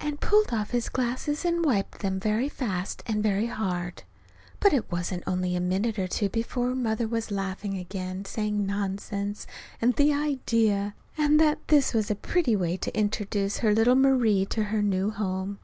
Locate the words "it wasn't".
4.72-5.22